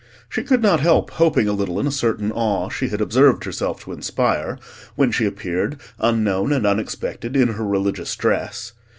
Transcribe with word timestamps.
She 0.29 0.41
could 0.41 0.63
not 0.63 0.79
help 0.79 1.11
hoping 1.11 1.47
a 1.47 1.53
little 1.53 1.79
in 1.79 1.85
a 1.85 1.91
certain 1.91 2.31
awe 2.31 2.69
she 2.69 2.87
had 2.87 3.01
observed 3.01 3.43
herself 3.43 3.83
to 3.83 3.91
inspire, 3.91 4.57
when 4.95 5.11
she 5.11 5.27
appeared, 5.27 5.79
unknown 5.99 6.51
and 6.51 6.65
unexpected, 6.65 7.35
in 7.37 7.49
her 7.49 7.63
religious 7.63 8.15
dress. 8.15 8.73